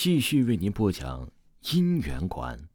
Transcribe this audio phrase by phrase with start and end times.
[0.00, 1.28] 继续为您播讲
[1.64, 2.68] 姻缘馆。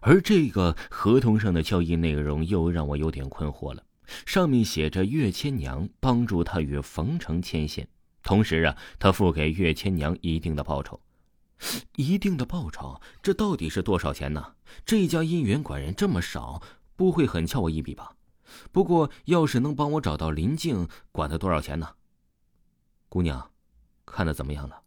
[0.00, 3.84] 而这个合同上的交易内容又让我有点困惑了。
[4.26, 7.86] 上面写着岳千娘帮助他与冯成牵线，
[8.20, 11.00] 同时啊，他付给岳千娘一定的报酬。
[11.94, 14.56] 一定的报酬，这到底是多少钱呢？
[14.84, 16.60] 这家姻缘馆人这么少，
[16.96, 18.16] 不会很撬我一笔吧？
[18.72, 21.94] 不过，要是能帮我找到林静，管他多少钱呢？
[23.08, 23.52] 姑娘，
[24.04, 24.80] 看的怎么样了？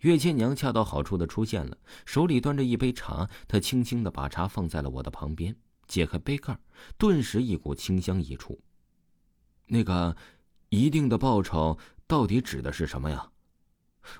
[0.00, 5.54] 岳千娘恰到好处的出现了，手里端着一杯茶，她轻轻的把茶放在了我的旁边，
[5.86, 6.58] 解开杯盖，
[6.96, 8.58] 顿时一股清香溢出。
[9.66, 10.16] 那个，
[10.70, 13.30] 一定的报酬到底指的是什么呀？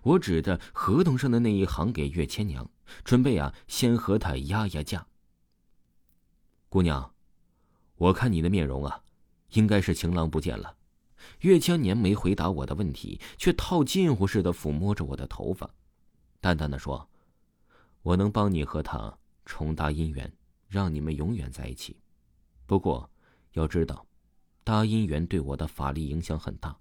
[0.02, 2.70] 我指着合同上的那一行给岳千娘，
[3.02, 5.06] 准备啊，先和她压压价。
[6.68, 7.14] 姑娘，
[7.96, 9.02] 我看你的面容啊，
[9.52, 10.76] 应该是情郎不见了。
[11.40, 15.68] 岳千年没回答我的问题，却套近乎似的抚摸着我的头发，
[16.40, 17.08] 淡淡的说
[18.02, 20.32] ：“我能帮你和他重搭姻缘，
[20.68, 21.96] 让你们永远在一起。
[22.66, 23.10] 不过，
[23.52, 24.06] 要知道，
[24.62, 26.76] 搭姻缘对我的法力影响很大。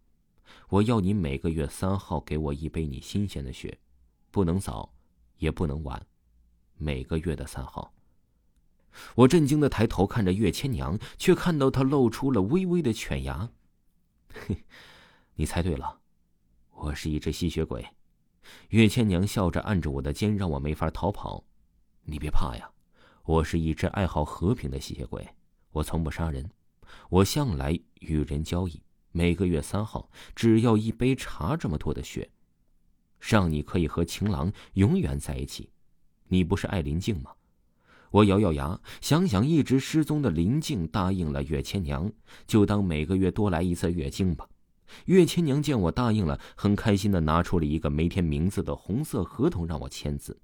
[0.70, 3.78] 我要你每个月三号给我一杯你新鲜的血，
[4.32, 4.92] 不能早，
[5.38, 6.06] 也不能晚，
[6.78, 7.94] 每个月的三号。”
[9.14, 13.50] 我震惊的抬头看着岳千娘，却看到她露出了微微的犬牙。
[14.34, 14.64] 嘿，
[15.36, 16.00] 你猜对了，
[16.72, 17.86] 我是一只吸血鬼。
[18.70, 21.44] 岳千娘笑着按着我的肩，让我没法逃跑。
[22.04, 22.72] 你别怕呀，
[23.24, 25.28] 我是一只爱好和平的吸血鬼，
[25.72, 26.50] 我从不杀人。
[27.10, 32.30] 我向来与人交易，每个月三号只要一杯茶这么多的血，
[33.20, 35.70] 让你可以和情郎永远在一起。
[36.28, 37.32] 你不是爱林静吗？
[38.12, 42.12] 我咬咬牙，想想一直失踪的林静，答应了岳千娘，
[42.48, 44.48] 就当每个月多来一次月经吧。
[45.06, 50.36] 岳千娘见我答应了，很开心的拿出了一个没填名字的红色合同让我签字。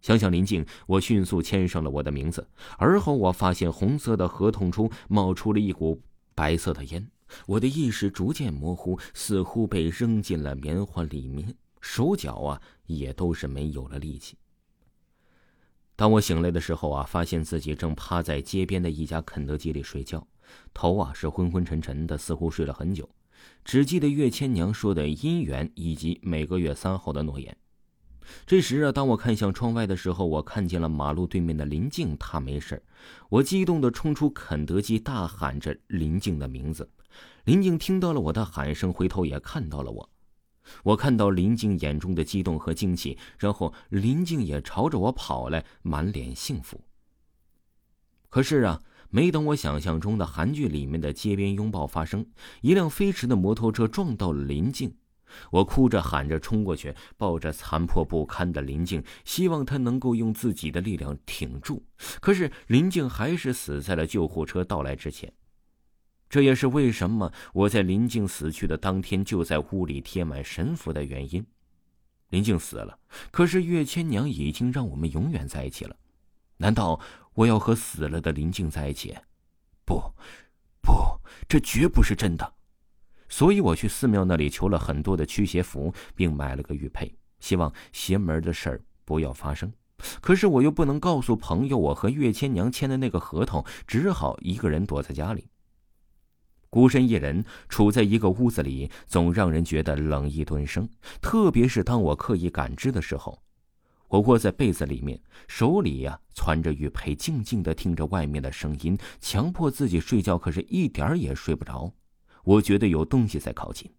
[0.00, 2.48] 想想林静，我迅速签上了我的名字。
[2.78, 6.00] 而后我发现红色的合同中冒出了一股
[6.34, 7.06] 白色的烟，
[7.46, 14.38] 我的意识逐渐模糊，似乎被扔进了棉花里面，手脚啊也都是没有了力气。
[16.00, 20.26] 当我醒来的时候啊，发现自己正趴在街边的一家肯德基里睡觉，
[20.72, 23.06] 头啊是昏昏沉沉的，似乎睡了很久。
[23.66, 27.54] 只记得岳千娘说的姻缘以及每个月三号的诺言。
[28.46, 32.82] 这时啊，当我看向窗外的时候，我看见了马路对面的林静，她没事
[33.28, 36.88] 我激动地冲出肯德基，大喊着林静的名字。
[37.44, 40.08] 林静听到了我的喊声，回头也看到了我。
[40.84, 46.80] 我看到林静眼中的激动和惊喜，然后林静也朝着我跑来，满脸幸福。
[48.28, 52.24] 可是啊，没等我想象中的韩剧里面的街边拥抱发生，
[52.60, 54.94] 一辆飞驰的摩托车撞到了林静。
[55.50, 61.84] 我哭着喊着冲过去，抱着残破不堪的林静，希望她能够用自己的力量挺住。
[62.20, 65.32] 可是林静还是死在了救护车到来之前。
[66.30, 71.44] 这也是为什么我在林静死去的当天就在屋里贴满神符的原因。
[72.28, 72.96] 林静死了，
[73.32, 75.96] 可是岳千娘已经让我们永远在一起了。
[76.58, 77.00] 难道
[77.34, 79.16] 我要和死了的林静在一起？
[79.84, 80.00] 不，
[80.80, 80.92] 不，
[81.48, 82.54] 这绝不是真的。
[83.28, 89.72] 所以我去寺庙那里求了很多的驱邪符，并买了个玉佩，希望邪门的事儿不要发生。
[90.20, 95.48] 可是我又不能告诉朋友我和岳千娘签的那个合同，只好一个人躲在家里。
[96.70, 100.88] 孤身一人处在一个屋子里，总让人觉得冷意顿生。
[101.20, 103.42] 特别是当我刻意感知的时候，
[104.06, 111.92] 我窝在被子里面，手里呀攥着玉佩，静静的听着外面的声音，强迫自己睡觉，可是一点也睡不着。
[112.44, 113.92] 我觉得有东西在靠近。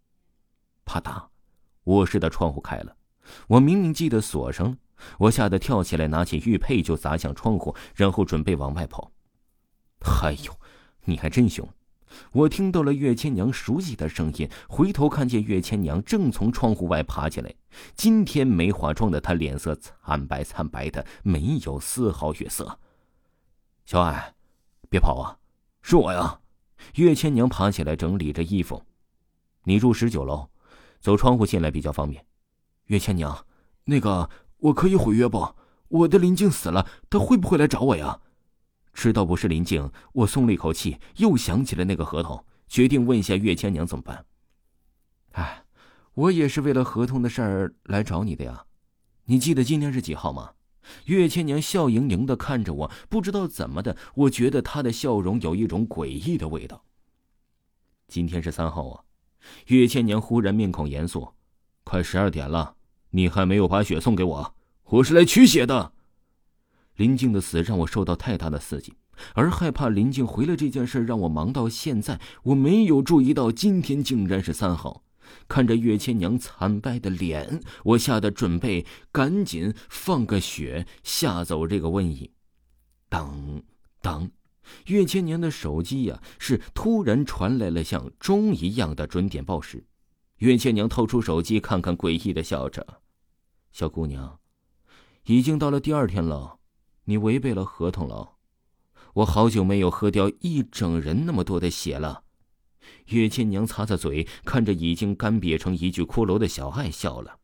[0.85, 1.27] 啪嗒，
[1.83, 2.95] 卧室的窗户开了。
[3.47, 4.77] 我明明记得锁上了，
[5.19, 9.11] 我吓得跳起来，拿起玉佩就砸向窗户，然后准备往外跑。
[10.23, 10.57] 哎呦，
[11.03, 11.67] 你还真凶！
[12.33, 17.53] 我听到了岳千娘熟悉的声音，回头看见岳千娘正从窗户外爬起来。
[17.95, 22.79] 今天没化妆的她脸色惨白惨白的，没有丝毫血色。
[23.85, 24.33] 小艾，
[24.89, 25.37] 别跑啊，
[25.81, 26.39] 是我呀！
[26.95, 28.83] 岳千娘爬起来整理着衣服。
[29.63, 30.49] 你住十九楼，
[30.99, 32.25] 走窗户进来比较方便。
[32.85, 33.45] 岳千娘，
[33.85, 35.55] 那个我可以毁约不？
[35.87, 38.21] 我的林静死了，他会不会来找我呀？
[38.93, 44.25] 知道不是林静，我松了一口气，又想起了那个合同，决定问一下岳千娘怎么办。
[45.31, 45.63] 哎，
[46.13, 48.65] 我也是为了合同的事儿来找你的呀。
[49.25, 50.51] 你记得今天是几号吗？
[51.05, 56.83] 岳千娘笑盈盈的看着我，不知道怎么的，我觉得她的笑容有一种诡异的味道。
[58.07, 59.03] 今天是三号啊。
[59.67, 61.29] 岳千娘忽然面孔严肃，
[61.83, 62.75] 快十二点了，
[63.11, 64.55] 你还没有把血送给我，
[64.85, 65.93] 我是来取血的。
[67.01, 68.93] 林静的死让我受到太大的刺激，
[69.33, 75.03] 而害怕林静回来这件事让我忙到现在，我没有注意到今天竟然是三号。
[75.47, 82.29] 看着岳千娘惨败的脸，我吓得准备赶紧放个血吓走这个瘟疫。
[83.09, 83.63] 当
[83.99, 84.29] 当，
[84.85, 89.83] 岳千娘的手机呀，是突然传来了像钟一样的准点报时。
[90.37, 92.85] 岳千娘掏出手机看看，诡异的笑着
[93.73, 94.37] ：“小姑娘，
[95.25, 96.59] 已经到了第二天了，
[97.05, 98.33] 你违背了合同了。
[99.13, 102.23] 我好久没有喝掉一整人那么多的血了。”
[103.07, 107.39] 岳千娘擦擦嘴，看着已经干瘪成一具骷髅的小爱，笑了。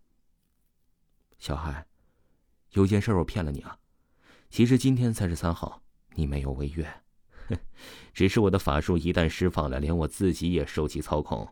[1.38, 1.86] 小爱，
[2.72, 3.78] 有件事我骗了你啊，
[4.50, 5.82] 其实今天才是三号，
[6.16, 7.02] 你没有违约，
[8.14, 11.48] 只是我的法术一旦释放了，连我自己也受其操控。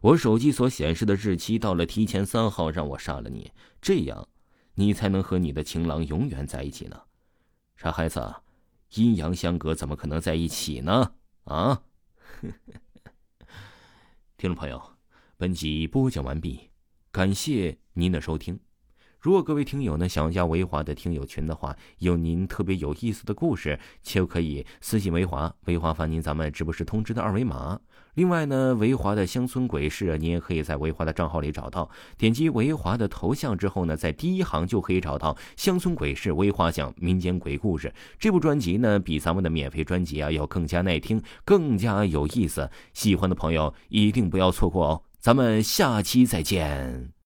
[0.00, 4.28] 我手机所显示的日期到了提前三号，让我杀了你，这样，
[4.74, 7.00] 你才能和你的情郎永远在一起呢。
[7.78, 8.34] 傻孩子，
[8.94, 11.12] 阴阳相隔，怎么可能在一起呢？
[11.44, 11.80] 啊！
[14.36, 14.96] 听众朋友，
[15.36, 16.70] 本集播讲完毕，
[17.12, 18.58] 感谢您的收听。
[19.20, 27.80] 如果各位听友呢想要加维华的听友群的话，有您特别有意思的故事，就可以私信维华，维华发您咱们直播时通知的二维码。
[28.14, 31.88] 另外呢，维华的乡村鬼事，你也可以在维华的账号里找到。
[32.16, 42.70] 点击维华的头像之后呢，在第一行就可以找到《乡村鬼事》维华讲民间鬼故事这部专辑呢，比咱们的免费专辑啊要更加耐听，更加有意思。
[42.92, 45.02] 喜欢的朋友一定不要错过哦！
[45.20, 47.12] 咱们下期再见。